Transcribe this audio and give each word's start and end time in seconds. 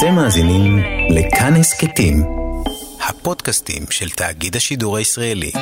אתם 0.00 0.14
מאזינים 0.14 0.78
לכאן 1.10 1.54
הסכתים, 1.54 2.16
הפודקאסטים 3.08 3.82
של 3.90 4.10
תאגיד 4.10 4.56
השידור 4.56 4.96
הישראלי. 4.96 5.52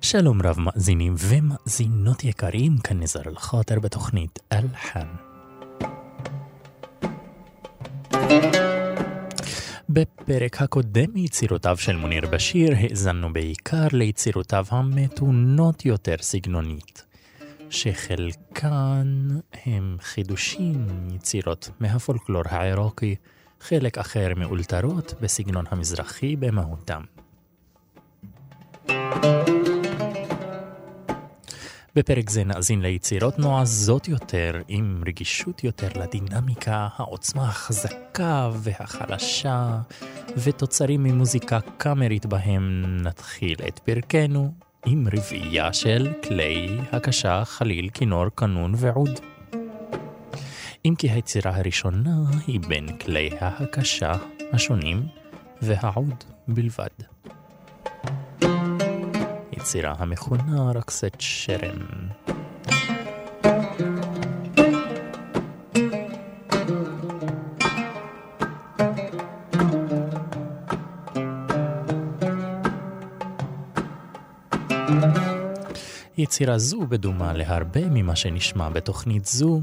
שלום 0.00 0.42
רב 0.42 0.60
מאזינים 0.60 1.14
ומאזינות 1.18 2.24
יקרים, 2.24 2.78
כאן 2.78 3.02
נזר 3.02 3.20
אל-חוטר 3.26 3.80
בתוכנית 3.80 4.38
אלחן. 4.52 5.31
בפרק 9.92 10.62
הקודם 10.62 11.10
מיצירותיו 11.14 11.76
של 11.76 11.96
מוניר 11.96 12.26
בשיר 12.26 12.74
האזנו 12.76 13.32
בעיקר 13.32 13.86
ליצירותיו 13.92 14.64
המתונות 14.70 15.84
יותר 15.84 16.14
סגנונית, 16.20 17.04
שחלקן 17.70 19.28
הם 19.64 19.96
חידושים 20.00 20.86
יצירות 21.14 21.70
מהפולקלור 21.80 22.42
העירוקי, 22.48 23.14
חלק 23.60 23.98
אחר 23.98 24.28
מאולתרות 24.36 25.14
בסגנון 25.20 25.64
המזרחי 25.70 26.36
במהותם. 26.36 27.02
בפרק 31.94 32.30
זה 32.30 32.44
נאזין 32.44 32.82
ליצירות 32.82 33.38
נועזות 33.38 34.08
יותר, 34.08 34.62
עם 34.68 35.02
רגישות 35.06 35.64
יותר 35.64 35.88
לדינמיקה, 36.00 36.88
העוצמה 36.96 37.48
החזקה 37.48 38.50
והחלשה, 38.54 39.78
ותוצרים 40.36 41.02
ממוזיקה 41.02 41.58
קאמרית 41.76 42.26
בהם 42.26 42.96
נתחיל 43.02 43.56
את 43.68 43.78
פרקנו 43.78 44.52
עם 44.86 45.06
רביעייה 45.12 45.72
של 45.72 46.12
כלי 46.28 46.78
הקשה, 46.92 47.44
חליל, 47.44 47.88
כינור, 47.94 48.28
קנון 48.34 48.72
ועוד. 48.76 49.20
אם 50.84 50.94
כי 50.98 51.10
היצירה 51.10 51.56
הראשונה 51.56 52.16
היא 52.46 52.60
בין 52.60 52.98
כלי 52.98 53.30
ההקשה 53.40 54.12
השונים 54.52 55.06
והעוד 55.62 56.24
בלבד. 56.48 57.12
יצירה 59.62 59.94
המכונה 59.98 60.72
רקסת 60.74 61.16
שרם. 61.18 61.78
יצירה 76.18 76.58
זו 76.58 76.80
בדומה 76.88 77.32
להרבה 77.32 77.80
ממה 77.90 78.16
שנשמע 78.16 78.68
בתוכנית 78.68 79.26
זו, 79.26 79.60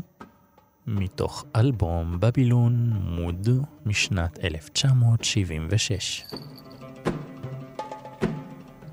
מתוך 0.88 1.46
אלבום 1.56 2.20
בבילון 2.20 2.94
מוד 3.04 3.50
משנת 3.86 4.40
1976. 4.44 6.24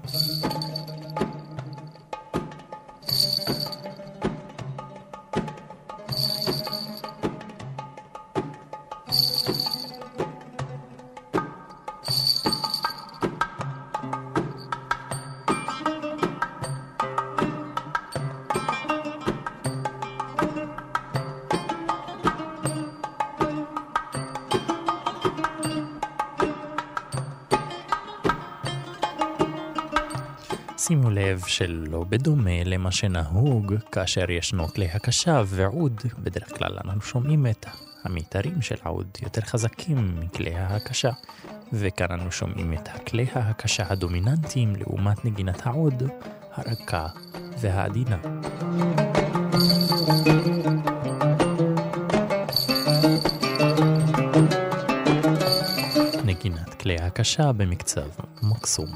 שימו 0.09 0.47
לב 0.49 0.56
שלא 31.47 32.05
בדומה 32.09 32.65
למה 32.65 32.93
שנהוג 32.93 33.75
כאשר 33.93 34.31
ישנו 34.31 34.69
כלי 34.69 34.89
הקשה 34.89 35.43
ועוד, 35.47 36.03
בדרך 36.19 36.59
כלל 36.59 36.79
אנחנו 36.85 37.01
שומעים 37.01 37.47
את 37.47 37.67
המיתרים 38.05 38.63
של 38.63 38.75
העוד 38.83 39.07
יותר 39.23 39.41
חזקים 39.41 40.21
מכלי 40.21 40.55
ההקשה, 40.55 41.11
וכאן 41.73 42.07
אנו 42.11 42.33
שומעים 42.33 42.73
את 42.73 42.89
הכלי 42.95 43.27
ההקשה 43.33 43.85
הדומיננטיים 43.89 44.77
לעומת 44.77 45.25
נגינת 45.25 45.67
העוד, 45.67 46.03
הרכה 46.53 47.07
והעדינה. 47.61 48.17
נגינת 56.25 56.75
כלי 56.75 56.97
הקשה 56.97 57.53
במקצב 57.53 58.09
מקסום. 58.43 58.89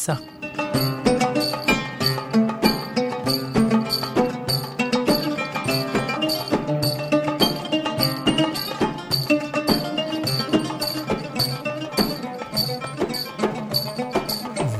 האצה. 0.00 0.14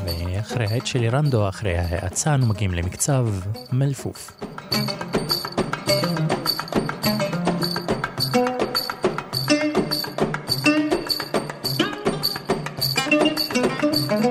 ואחרי 0.05 0.67
העט 0.71 0.87
של 0.87 1.05
רנדו, 1.13 1.49
אחרי 1.49 1.79
ההאצה, 1.79 2.35
אנו 2.35 2.47
מגיעים 2.47 2.75
למקצב 2.75 3.27
מלפוף. 3.73 4.33
הרגישות 14.11 14.30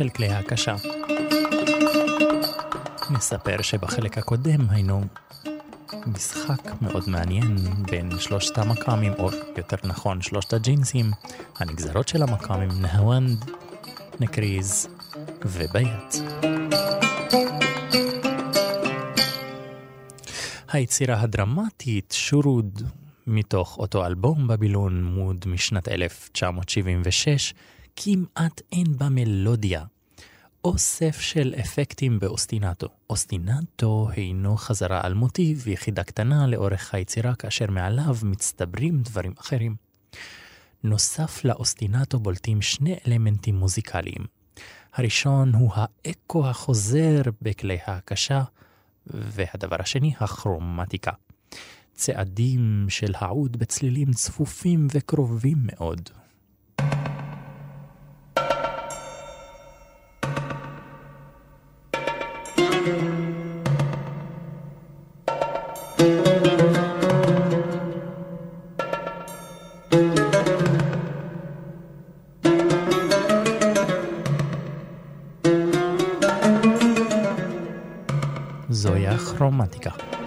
של 0.00 0.08
כלי 0.08 0.28
ההקשה. 0.28 0.74
נספר 3.10 3.62
שבחלק 3.62 4.18
הקודם 4.18 4.70
היינו 4.70 5.04
משחק 6.06 6.82
מאוד 6.82 7.08
מעניין 7.08 7.56
בין 7.90 8.18
שלושת 8.18 8.58
המקאמים, 8.58 9.12
או 9.18 9.30
יותר 9.56 9.76
נכון 9.84 10.22
שלושת 10.22 10.52
הג'ינסים, 10.52 11.10
הנגזרות 11.58 12.08
של 12.08 12.22
המקאמים 12.22 12.68
נהוונד, 12.80 13.50
נקריז 14.20 14.88
וביית. 15.44 16.22
היצירה 20.68 21.20
הדרמטית 21.20 22.14
שורוד 22.16 22.82
מתוך 23.26 23.78
אותו 23.78 24.06
אלבום 24.06 24.48
בבילון 24.48 25.04
מוד 25.04 25.44
משנת 25.46 25.88
1976 25.88 27.54
כמעט 28.02 28.60
אין 28.72 28.98
בה 28.98 29.08
מלודיה, 29.08 29.84
אוסף 30.64 31.20
של 31.20 31.54
אפקטים 31.60 32.18
באוסטינטו. 32.18 32.88
אוסטינטו 33.10 34.08
הינו 34.12 34.56
חזרה 34.56 35.00
על 35.02 35.14
מוטיב, 35.14 35.68
יחידה 35.68 36.02
קטנה 36.02 36.46
לאורך 36.46 36.94
היצירה, 36.94 37.34
כאשר 37.34 37.70
מעליו 37.70 38.16
מצטברים 38.22 39.02
דברים 39.02 39.32
אחרים. 39.40 39.76
נוסף 40.84 41.44
לאוסטינטו 41.44 42.18
בולטים 42.18 42.62
שני 42.62 42.96
אלמנטים 43.06 43.56
מוזיקליים. 43.56 44.26
הראשון 44.94 45.54
הוא 45.54 45.70
האקו 45.74 46.46
החוזר 46.46 47.22
בכלי 47.42 47.78
ההקשה, 47.86 48.42
והדבר 49.06 49.76
השני, 49.78 50.14
הכרומטיקה. 50.20 51.12
צעדים 51.94 52.86
של 52.88 53.12
העוד 53.14 53.56
בצלילים 53.56 54.12
צפופים 54.12 54.86
וקרובים 54.90 55.58
מאוד. 55.62 56.10
romantica. 79.40 80.19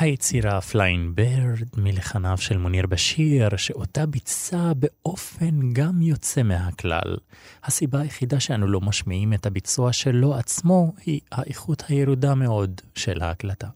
היצירה 0.00 0.60
Flying 0.60 1.14
Bird 1.14 1.68
מלחניו 1.76 2.38
של 2.38 2.58
מוניר 2.58 2.86
באשיר, 2.86 3.56
שאותה 3.56 4.06
ביצע 4.06 4.72
באופן 4.76 5.72
גם 5.72 6.02
יוצא 6.02 6.42
מהכלל. 6.42 7.16
הסיבה 7.64 8.00
היחידה 8.00 8.40
שאנו 8.40 8.66
לא 8.66 8.80
משמיעים 8.80 9.32
את 9.32 9.46
הביצוע 9.46 9.92
שלו 9.92 10.34
עצמו 10.34 10.92
היא 11.06 11.20
האיכות 11.32 11.82
הירודה 11.88 12.34
מאוד 12.34 12.80
של 12.94 13.22
ההקלטה. 13.22 13.68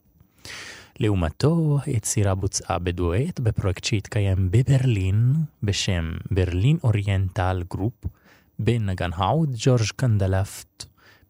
לעומתו, 1.00 1.78
היצירה 1.86 2.34
בוצעה 2.34 2.78
בדואט 2.78 3.40
בפרויקט 3.40 3.84
שהתקיים 3.84 4.50
בברלין 4.50 5.34
בשם 5.62 6.12
Berlin 6.30 6.76
Oriental 6.84 7.62
Group, 7.70 8.04
בין 8.58 8.86
נגן 8.90 9.10
העוד 9.14 9.54
ג'ורג' 9.58 9.90
קנדלפט 9.96 10.84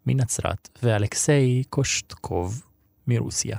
מנצרת 0.07 0.69
ואלכסיי 0.83 1.63
קושטקוב 1.71 2.63
מרוסיה. 3.07 3.57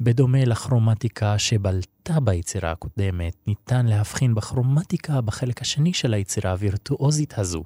בדומה 0.00 0.44
לכרומטיקה 0.44 1.38
שבלטה 1.38 2.20
ביצירה 2.20 2.70
הקודמת, 2.70 3.36
ניתן 3.46 3.86
להבחין 3.86 4.34
בכרומטיקה 4.34 5.20
בחלק 5.20 5.62
השני 5.62 5.92
של 5.92 6.14
היצירה 6.14 6.50
הווירטואוזית 6.50 7.38
הזו 7.38 7.64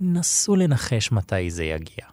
נסו 0.00 0.56
לנחש 0.56 1.12
מתי 1.12 1.50
זה 1.50 1.64
יגיע. 1.64 2.06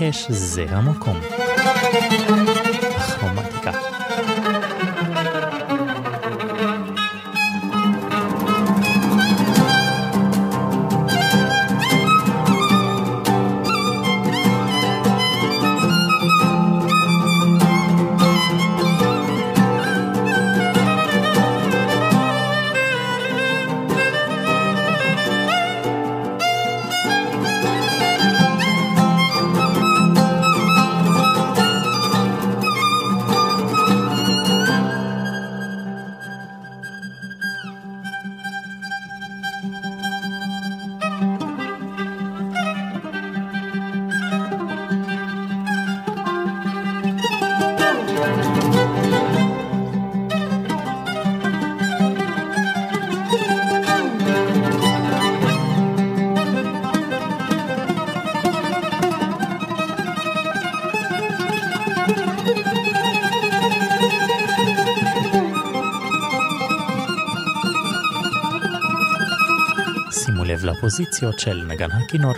לנחש 0.00 0.26
זה 0.30 0.64
המקום. 0.68 1.20
לפוזיציות 70.44 71.38
של 71.38 71.64
נגן 71.68 71.90
הכינור. 71.90 72.34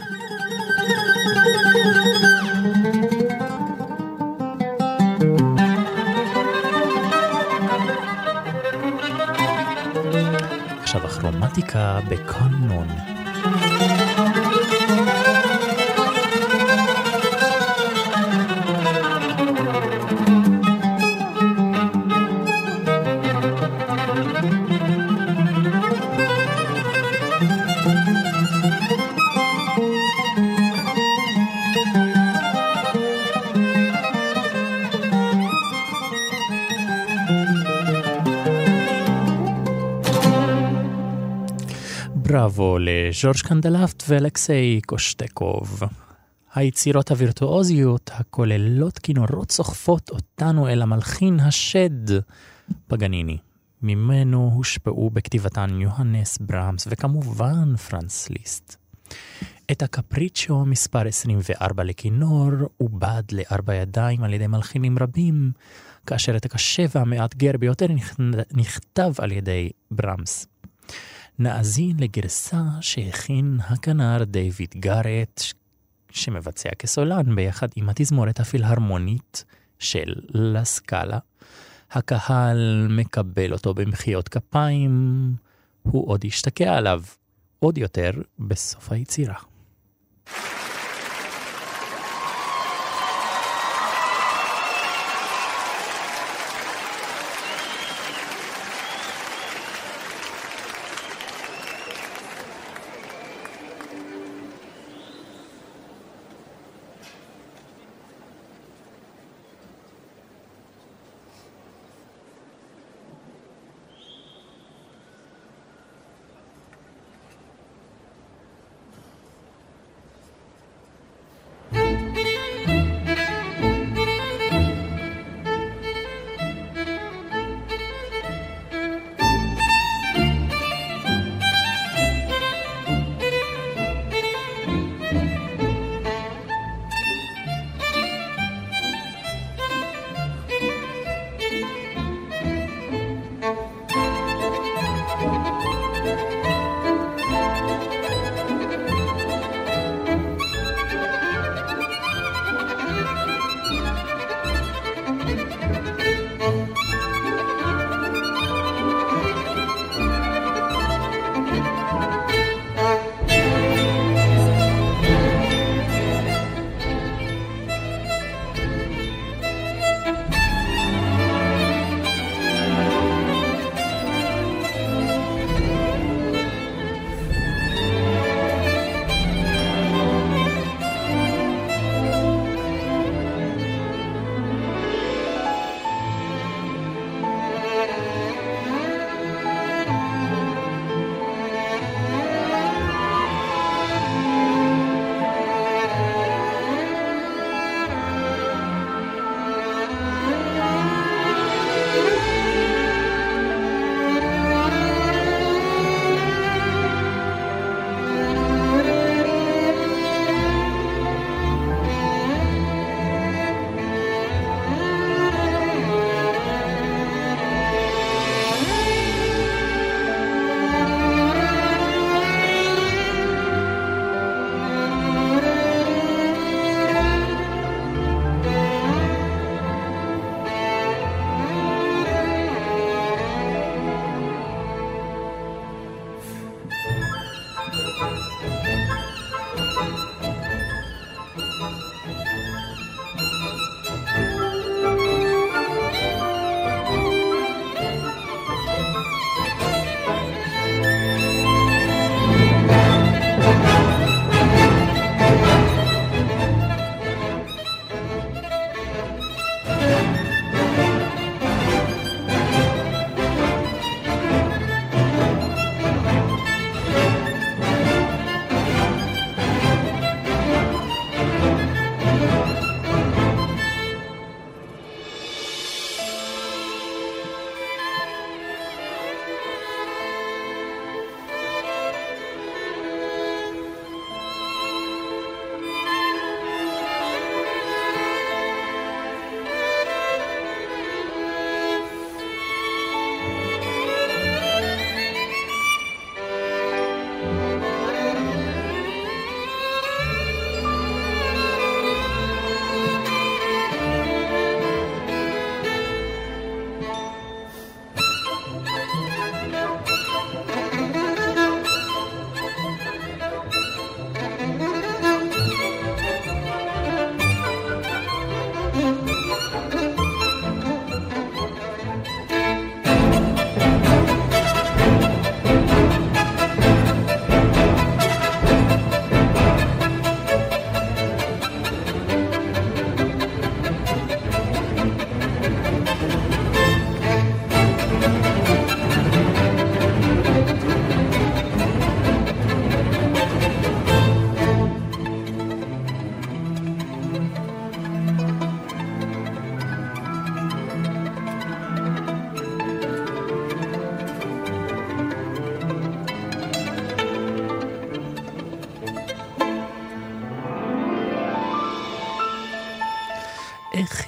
עכשיו 10.82 11.06
הכרומטיקה 11.06 11.98
בקונון. 12.08 13.15
לז'ורג' 43.08 43.36
קנדלפט 43.36 44.02
ואלכסיי 44.08 44.80
קושטקוב. 44.86 45.82
היצירות 46.54 47.10
הווירטואוזיות 47.10 48.10
הכוללות 48.14 48.98
כינורות 48.98 49.50
סוחפות 49.50 50.10
אותנו 50.10 50.68
אל 50.68 50.82
המלחין 50.82 51.40
השד 51.40 52.20
פגניני. 52.86 53.38
ממנו 53.82 54.50
הושפעו 54.54 55.10
בכתיבתן 55.10 55.80
יוהנס 55.80 56.38
ברמס 56.38 56.86
וכמובן 56.90 57.76
פרנס 57.76 58.28
ליסט. 58.30 58.76
את 59.70 59.82
הקפריצ'ו 59.82 60.64
מספר 60.64 61.06
24 61.08 61.84
לכינור 61.84 62.50
עובד 62.76 63.22
לארבע 63.32 63.74
ידיים 63.74 64.22
על 64.22 64.34
ידי 64.34 64.46
מלחינים 64.46 64.98
רבים, 65.00 65.52
כאשר 66.06 66.36
את 66.36 66.44
הקשה 66.44 66.84
והמאתגר 66.94 67.52
ביותר 67.58 67.86
נכתב 68.52 69.12
על 69.18 69.32
ידי 69.32 69.70
ברמס. 69.90 70.46
נאזין 71.38 71.96
לגרסה 71.98 72.62
שהכין 72.80 73.58
הכנר 73.68 74.24
דיוויד 74.24 74.74
גארט, 74.76 75.42
שמבצע 76.10 76.68
כסולן 76.78 77.34
ביחד 77.34 77.68
עם 77.76 77.88
התזמורת 77.88 78.40
הפילהרמונית 78.40 79.44
של 79.78 80.14
לסקאלה. 80.28 81.18
הקהל 81.90 82.86
מקבל 82.90 83.52
אותו 83.52 83.74
במחיאות 83.74 84.28
כפיים, 84.28 85.34
הוא 85.82 86.08
עוד 86.08 86.24
ישתקע 86.24 86.74
עליו 86.74 87.02
עוד 87.58 87.78
יותר 87.78 88.10
בסוף 88.38 88.92
היצירה. 88.92 89.36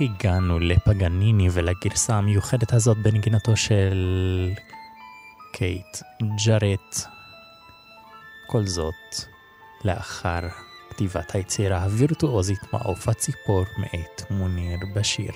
איך 0.00 0.10
הגענו 0.10 0.58
לפגניני 0.58 1.48
ולגרסה 1.52 2.14
המיוחדת 2.14 2.72
הזאת 2.72 2.98
בנגינתו 2.98 3.56
של 3.56 4.50
קייט 5.52 5.96
ג'ארט? 6.46 6.96
כל 8.46 8.66
זאת 8.66 8.94
לאחר 9.84 10.40
כתיבת 10.90 11.34
היצירה 11.34 11.82
הווירטואוזית 11.84 12.58
מעוף 12.72 13.08
הציפור 13.08 13.64
מאת 13.78 14.30
מוניר 14.30 14.78
בשיר. 14.94 15.32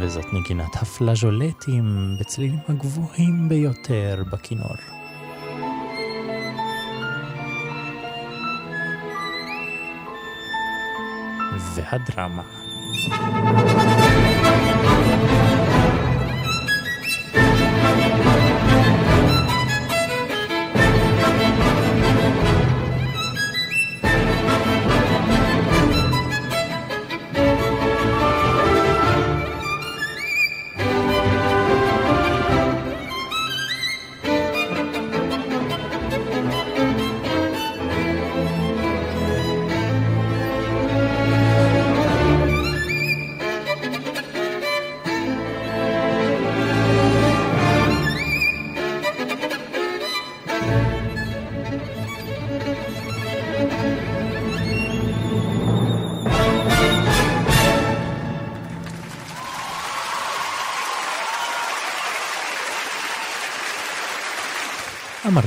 וזאת 0.00 0.24
נגינת 0.32 0.76
הפלאז'ולטים 0.76 2.16
בצלילים 2.20 2.58
הגבוהים 2.68 3.48
ביותר 3.48 4.22
בכינור. 4.32 4.76
והדרמה. 11.74 12.42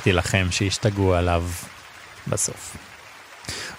אמרתי 0.02 0.14
לכם 0.14 0.48
שהשתגעו 0.52 1.14
עליו 1.14 1.44
בסוף. 2.28 2.78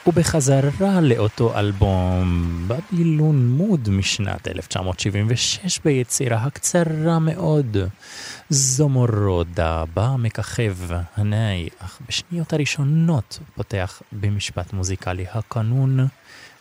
ובחזרה 0.06 1.00
לאותו 1.00 1.58
אלבום, 1.58 2.68
בבילון 2.68 3.48
מוד 3.48 3.88
משנת 3.90 4.48
1976 4.48 5.80
ביצירה 5.84 6.36
הקצרה 6.36 7.18
מאוד, 7.18 7.76
זומורודה, 8.48 9.84
בה 9.94 10.16
מככב 10.18 10.76
הנאי, 11.16 11.68
אך 11.78 12.00
בשניות 12.08 12.52
הראשונות 12.52 13.38
פותח 13.54 14.02
במשפט 14.12 14.72
מוזיקלי 14.72 15.26
הקנון, 15.32 16.06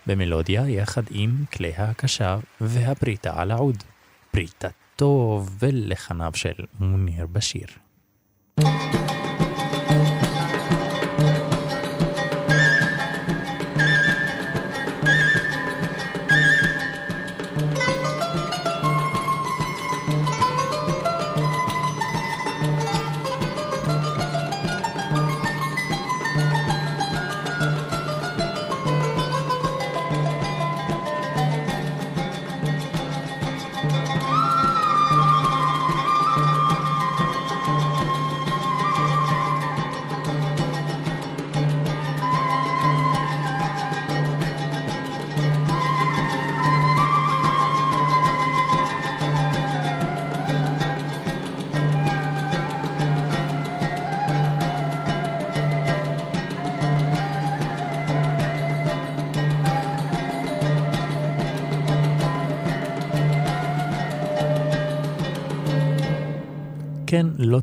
במלודיה 0.08 0.70
יחד 0.70 1.04
עם 1.10 1.44
כלי 1.54 1.72
ההקשה 1.78 2.38
והפריטה 2.62 3.32
על 3.36 3.52
העוד. 3.52 3.84
פריטתו 4.32 5.46
ולחניו 5.60 6.32
של 6.36 6.54
מוניר 6.80 7.28
בשיר. 7.28 7.68
thank 8.60 8.94
you 8.94 9.11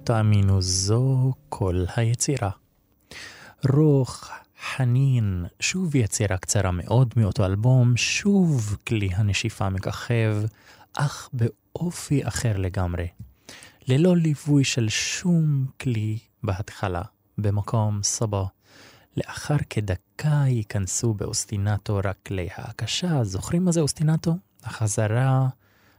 תאמינו, 0.08 0.62
זו 0.62 1.32
כל 1.48 1.84
היצירה. 1.96 2.50
רוח, 3.72 4.30
חנין, 4.60 5.46
שוב 5.60 5.96
יצירה 5.96 6.36
קצרה 6.36 6.70
מאוד 6.70 7.14
מאותו 7.16 7.44
אלבום, 7.44 7.96
שוב 7.96 8.76
כלי 8.86 9.08
הנשיפה 9.14 9.68
מככב, 9.68 10.36
אך 10.92 11.28
באופי 11.32 12.28
אחר 12.28 12.56
לגמרי. 12.56 13.08
ללא 13.88 14.16
ליווי 14.16 14.64
של 14.64 14.88
שום 14.88 15.66
כלי 15.80 16.18
בהתחלה, 16.42 17.02
במקום 17.38 18.02
סבא. 18.02 18.44
לאחר 19.16 19.56
כדקה 19.70 20.44
ייכנסו 20.46 21.14
באוסטינטו 21.14 22.00
רק 22.04 22.16
כלי 22.26 22.48
ההקשה. 22.54 23.24
זוכרים 23.24 23.64
מה 23.64 23.72
זה 23.72 23.80
אוסטינטו? 23.80 24.36
החזרה 24.64 25.48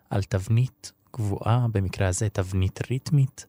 על 0.09 0.23
תבנית 0.23 0.91
קבועה, 1.11 1.65
במקרה 1.71 2.07
הזה 2.07 2.29
תבנית 2.29 2.79
ריתמית, 2.91 3.45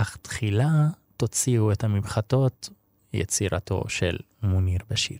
אך 0.00 0.16
תחילה 0.22 0.88
תוציאו 1.16 1.72
את 1.72 1.84
הממחטות, 1.84 2.68
יצירתו 3.12 3.84
של 3.88 4.16
מוניר 4.42 4.80
בשיר. 4.90 5.18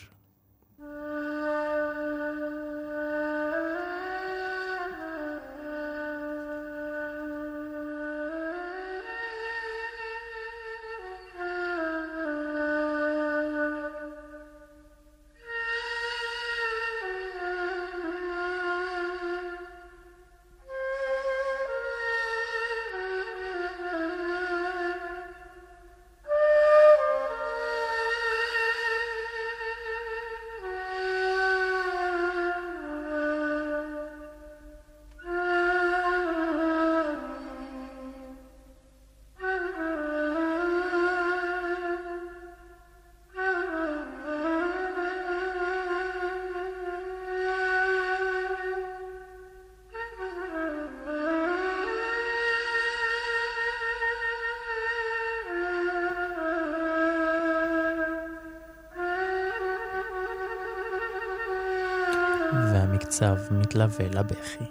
מתלווה 63.50 64.08
לבכי. 64.08 64.64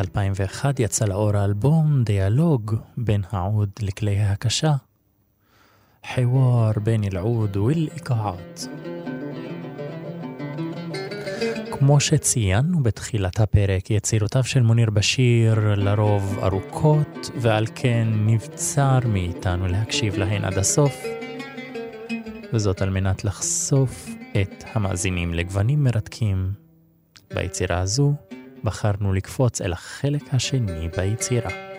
בשנת 0.00 0.16
2001 0.16 0.80
יצא 0.80 1.04
לאור 1.04 1.36
האלבום 1.36 2.04
דיאלוג 2.04 2.74
בין 2.96 3.22
העוד 3.30 3.70
לכלי 3.82 4.18
ההקשה. 4.18 4.74
חיוואר 6.14 6.72
בין 6.82 7.04
אל-עוד 7.04 7.56
ואל-איכעת. 7.56 8.66
כמו 11.70 12.00
שציינו 12.00 12.82
בתחילת 12.82 13.40
הפרק, 13.40 13.90
יצירותיו 13.90 14.44
של 14.44 14.62
מוניר 14.62 14.90
בשיר 14.90 15.74
לרוב 15.74 16.38
ארוכות, 16.42 17.30
ועל 17.40 17.66
כן 17.74 18.08
נבצר 18.26 18.98
מאיתנו 19.06 19.66
להקשיב 19.66 20.16
להן 20.18 20.44
עד 20.44 20.58
הסוף, 20.58 21.02
וזאת 22.52 22.82
על 22.82 22.90
מנת 22.90 23.24
לחשוף 23.24 24.08
את 24.42 24.64
המאזינים 24.72 25.34
לגוונים 25.34 25.84
מרתקים 25.84 26.52
ביצירה 27.34 27.78
הזו, 27.78 28.14
בחרנו 28.64 29.12
לקפוץ 29.12 29.60
אל 29.60 29.72
החלק 29.72 30.34
השני 30.34 30.88
ביצירה. 30.96 31.69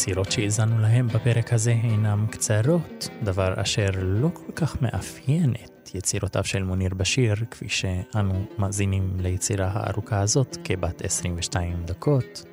היצירות 0.00 0.32
שהאזנו 0.32 0.78
להם 0.78 1.08
בפרק 1.08 1.52
הזה 1.52 1.70
אינם 1.70 2.26
קצרות, 2.30 3.08
דבר 3.22 3.62
אשר 3.62 3.90
לא 4.02 4.28
כל 4.34 4.52
כך 4.56 4.82
מאפיין 4.82 5.54
את 5.64 5.94
יצירותיו 5.94 6.44
של 6.44 6.62
מוניר 6.62 6.94
בשיר, 6.94 7.34
כפי 7.50 7.68
שאנו 7.68 8.44
מאזינים 8.58 9.16
ליצירה 9.18 9.70
הארוכה 9.72 10.20
הזאת 10.20 10.56
כבת 10.64 11.04
22 11.04 11.82
דקות, 11.84 12.44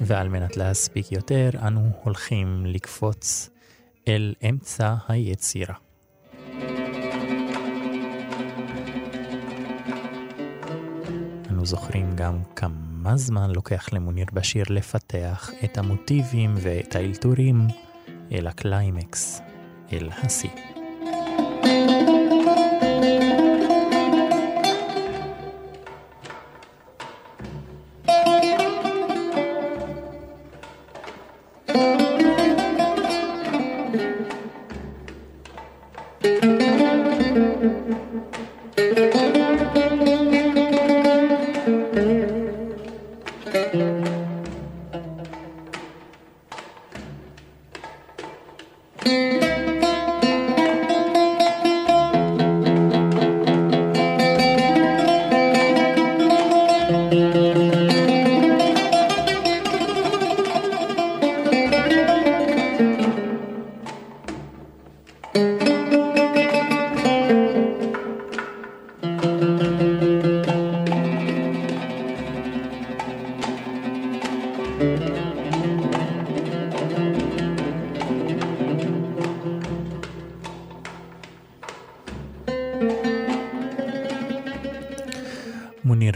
ועל 0.00 0.28
מנת 0.28 0.56
להספיק 0.56 1.12
יותר, 1.12 1.50
אנו 1.66 1.90
הולכים 2.02 2.66
לקפוץ 2.66 3.50
אל 4.08 4.34
אמצע 4.50 4.94
היצירה. 5.08 5.74
אנו 11.50 11.66
זוכרים 11.66 12.16
גם 12.16 12.38
כמה 12.56 12.87
כמה 13.08 13.16
זמן 13.16 13.50
לוקח 13.50 13.92
למוניר 13.92 14.26
בשיר 14.32 14.64
לפתח 14.70 15.50
את 15.64 15.78
המוטיבים 15.78 16.54
ואת 16.56 16.96
האלתורים 16.96 17.66
אל 18.32 18.46
הקליימקס, 18.46 19.40
אל 19.92 20.10
השיא. 20.22 20.50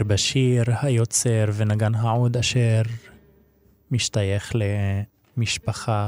בשיר 0.07 0.63
היוצר 0.81 1.45
ונגן 1.53 1.95
העוד 1.95 2.37
אשר 2.37 2.81
משתייך 3.91 4.51
למשפחה 5.37 6.07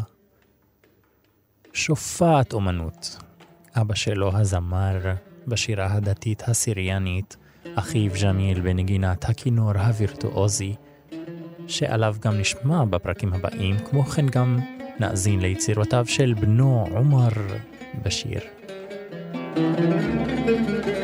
שופעת 1.73 2.54
אומנות. 2.54 3.17
אבא 3.75 3.95
שלו 3.95 4.38
הזמר 4.38 4.99
בשירה 5.47 5.93
הדתית 5.93 6.43
הסיריאנית, 6.47 7.38
אחיו 7.75 8.12
ג'מיל 8.23 8.62
בנגינת 8.62 9.30
הכינור 9.30 9.71
הווירטואוזי, 9.71 10.75
שעליו 11.67 12.15
גם 12.19 12.38
נשמע 12.39 12.86
בפרקים 12.86 13.34
הבאים, 13.34 13.78
כמו 13.80 14.04
כן 14.04 14.28
גם 14.28 14.60
נאזין 14.99 15.39
ליצירותיו 15.39 16.06
של 16.08 16.34
בנו 16.34 16.88
עומר 16.91 17.30
בשיר. 18.04 18.39
thank 20.45 20.86
you 20.86 20.94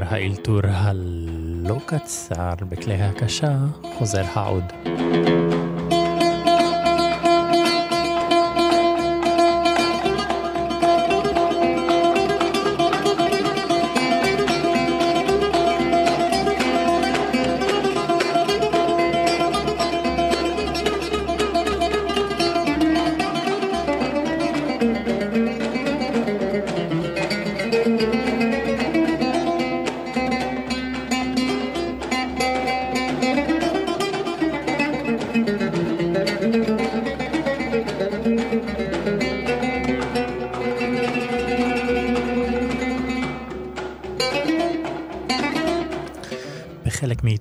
לאחר 0.00 0.14
האלתור 0.14 0.60
הלא 0.64 1.78
קצר 1.86 2.54
בכלי 2.68 2.94
הקשה, 2.94 3.56
חוזר 3.98 4.24
העוד. 4.34 4.64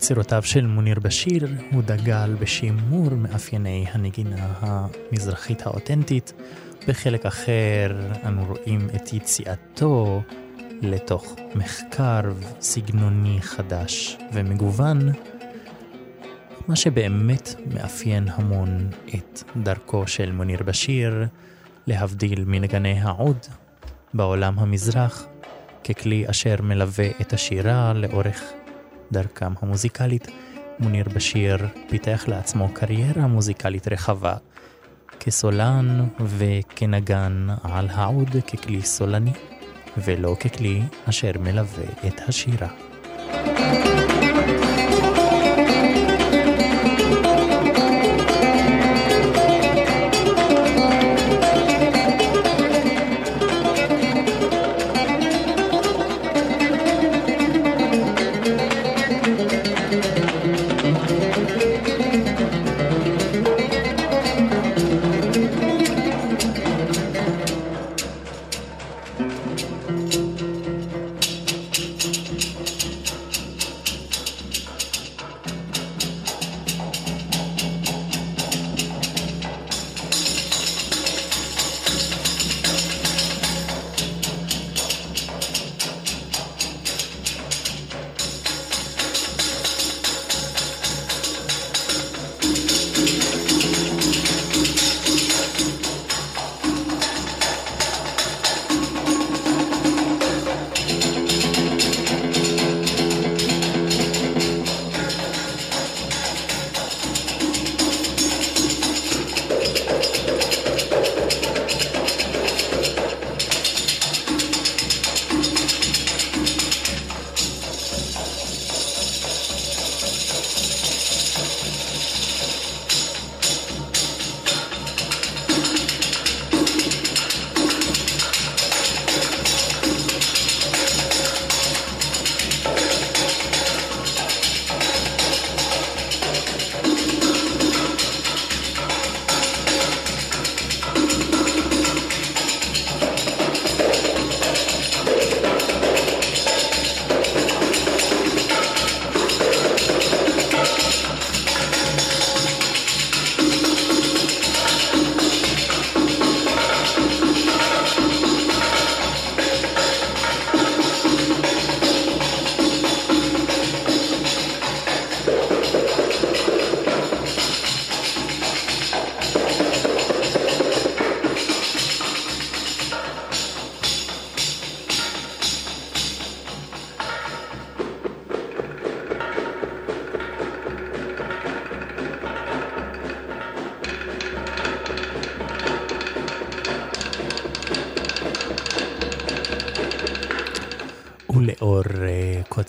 יצירותיו 0.07 0.43
של 0.43 0.65
מוניר 0.65 0.99
בשיר 0.99 1.47
הוא 1.71 1.83
דגל 1.83 2.35
בשימור 2.39 3.09
מאפייני 3.09 3.85
הנגינה 3.91 4.53
המזרחית 4.59 5.67
האותנטית. 5.67 6.33
בחלק 6.87 7.25
אחר 7.25 7.95
אנו 8.25 8.45
רואים 8.45 8.87
את 8.95 9.13
יציאתו 9.13 10.21
לתוך 10.81 11.35
מחקר 11.55 12.21
סגנוני 12.61 13.41
חדש 13.41 14.17
ומגוון, 14.33 15.09
מה 16.67 16.75
שבאמת 16.75 17.55
מאפיין 17.73 18.27
המון 18.31 18.89
את 19.15 19.43
דרכו 19.63 20.07
של 20.07 20.31
מוניר 20.31 20.63
בשיר, 20.63 21.25
להבדיל 21.87 22.43
מנגני 22.45 22.99
העוד 22.99 23.37
בעולם 24.13 24.59
המזרח, 24.59 25.27
ככלי 25.83 26.29
אשר 26.29 26.55
מלווה 26.61 27.07
את 27.21 27.33
השירה 27.33 27.93
לאורך 27.93 28.43
דרכם 29.11 29.53
המוזיקלית, 29.61 30.27
מוניר 30.79 31.05
בשיר 31.15 31.67
פיתח 31.89 32.25
לעצמו 32.27 32.69
קריירה 32.73 33.27
מוזיקלית 33.27 33.87
רחבה, 33.87 34.35
כסולן 35.19 36.07
וכנגן 36.19 37.47
על 37.63 37.87
העוד 37.91 38.29
ככלי 38.29 38.81
סולני, 38.81 39.33
ולא 39.97 40.35
ככלי 40.39 40.81
אשר 41.05 41.31
מלווה 41.39 42.07
את 42.07 42.21
השירה. 42.27 42.86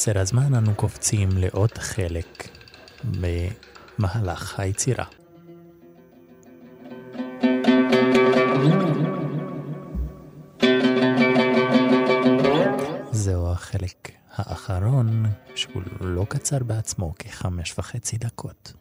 קוצר 0.09 0.21
הזמן 0.21 0.55
אנו 0.55 0.75
קופצים 0.75 1.29
לעוד 1.37 1.79
חלק 1.79 2.49
במהלך 3.05 4.61
היצירה. 4.61 5.05
זהו 13.13 13.51
החלק 13.51 14.11
האחרון, 14.35 15.27
שהוא 15.55 15.83
לא 16.01 16.27
קצר 16.29 16.59
בעצמו, 16.59 17.15
כחמש 17.19 17.75
וחצי 17.79 18.19
דקות. 18.19 18.78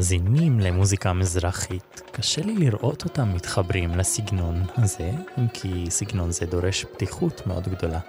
לקהל 0.00 0.20
המאזינים 0.20 0.60
למוזיקה 0.60 1.12
מזרחית, 1.12 2.02
קשה 2.12 2.42
לי 2.42 2.54
לראות 2.54 3.04
אותם 3.04 3.34
מתחברים 3.34 3.94
לסגנון 3.94 4.62
הזה, 4.76 5.10
אם 5.38 5.48
כי 5.48 5.86
סגנון 5.90 6.30
זה 6.30 6.46
דורש 6.46 6.84
פתיחות 6.84 7.46
מאוד 7.46 7.68
גדולה. 7.68 8.00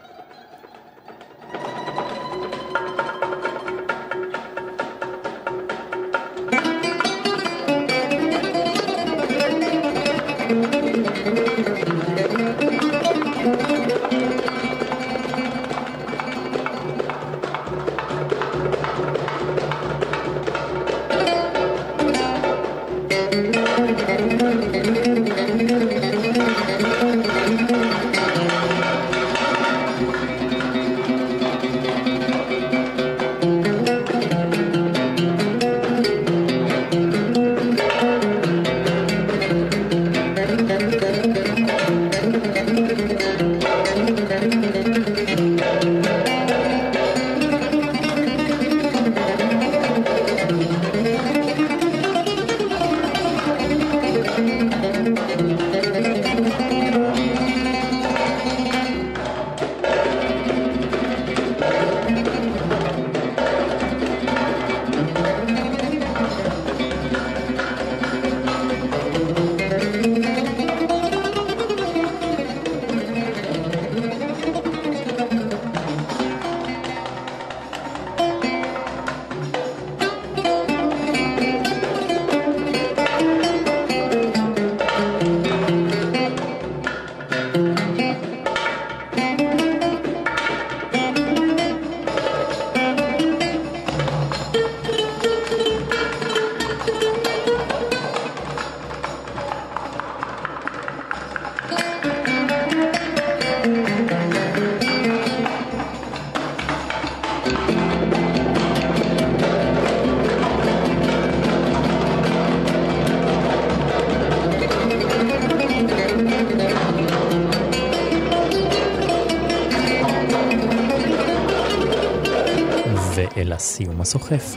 הסוחף. 124.01 124.57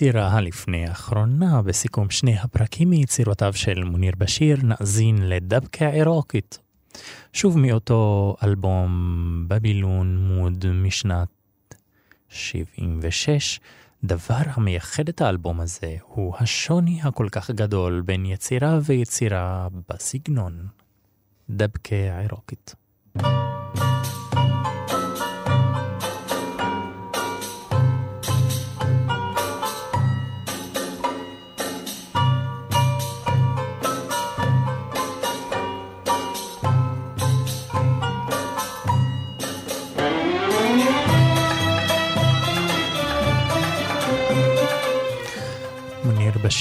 היצירה 0.00 0.28
הלפני 0.28 0.86
האחרונה 0.86 1.62
בסיכום 1.62 2.10
שני 2.10 2.38
הפרקים 2.38 2.90
מיצירותיו 2.90 3.52
של 3.52 3.84
מוניר 3.84 4.12
בשיר 4.18 4.56
נאזין 4.62 5.28
לדבקה 5.28 5.88
עירוקית. 5.88 6.58
שוב 7.32 7.58
מאותו 7.58 8.36
אלבום 8.42 9.44
בבילון 9.48 10.16
מוד 10.16 10.64
משנת 10.72 11.28
76, 12.28 13.60
דבר 14.04 14.42
המייחד 14.46 15.08
את 15.08 15.20
האלבום 15.20 15.60
הזה 15.60 15.96
הוא 16.02 16.34
השוני 16.38 17.00
הכל 17.02 17.28
כך 17.32 17.50
גדול 17.50 18.00
בין 18.00 18.26
יצירה 18.26 18.78
ויצירה 18.82 19.68
בסגנון. 19.88 20.66
דבקה 21.50 22.18
עירוקית. 22.20 22.74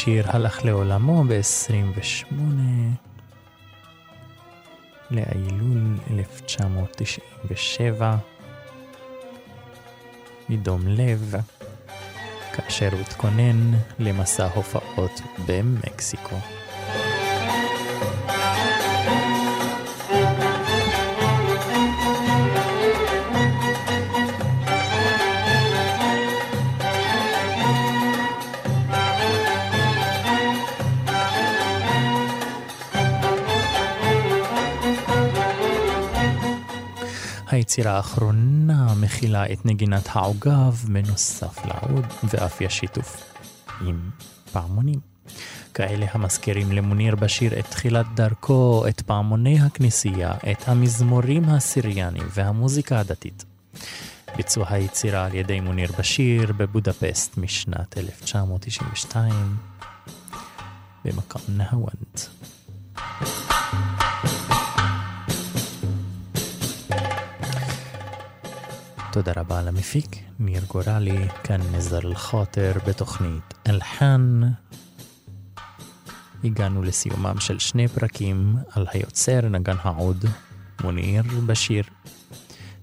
בשיר 0.09 0.25
הלך 0.27 0.65
לעולמו 0.65 1.23
ב-28 1.23 2.33
לאילול 5.11 5.97
1997 6.11 8.15
מדום 10.49 10.87
לב, 10.87 11.35
כאשר 12.53 12.89
התכונן 13.01 13.73
למסע 13.99 14.47
הופעות 14.55 15.21
במקסיקו. 15.47 16.35
היצירה 37.79 37.97
האחרונה 37.97 38.93
מכילה 38.95 39.53
את 39.53 39.65
נגינת 39.65 40.09
העוגב 40.11 40.85
בנוסף 40.87 41.65
לעוד 41.65 42.05
ואף 42.23 42.61
יש 42.61 42.77
שיתוף 42.77 43.33
עם 43.81 44.09
פעמונים. 44.51 44.99
כאלה 45.73 46.05
המזכירים 46.11 46.71
למוניר 46.71 47.15
בשיר 47.15 47.59
את 47.59 47.65
תחילת 47.65 48.05
דרכו, 48.15 48.87
את 48.87 49.01
פעמוני 49.01 49.59
הכנסייה, 49.61 50.33
את 50.51 50.67
המזמורים 50.67 51.49
הסיריאנים 51.49 52.27
והמוזיקה 52.33 52.99
הדתית. 52.99 53.45
ביצוע 54.37 54.65
היצירה 54.69 55.25
על 55.25 55.35
ידי 55.35 55.59
מוניר 55.59 55.91
בשיר 55.99 56.53
בבודפסט 56.57 57.37
משנת 57.37 57.97
1992 57.97 59.57
במקום 61.05 61.41
נהוונט. 61.47 62.19
תודה 69.19 69.31
רבה 69.35 69.61
למפיק, 69.61 70.15
ניר 70.39 70.61
גורלי, 70.67 71.27
כאן 71.43 71.61
נזר 71.71 71.99
אל-חוטר 71.99 72.71
בתוכנית 72.87 73.53
אלחן. 73.69 74.41
הגענו 76.43 76.83
לסיומם 76.83 77.39
של 77.39 77.59
שני 77.59 77.87
פרקים 77.87 78.55
על 78.71 78.85
היוצר 78.93 79.41
נגן 79.41 79.75
העוד, 79.81 80.25
מוניר 80.83 81.23
בשיר. 81.45 81.83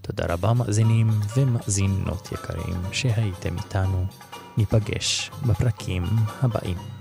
תודה 0.01 0.25
רבה 0.29 0.53
מאזינים 0.53 1.11
ומאזינות 1.37 2.33
יקרים 2.33 2.83
שהייתם 2.93 3.57
איתנו. 3.59 4.07
ניפגש 4.57 5.31
בפרקים 5.47 6.05
הבאים. 6.43 6.96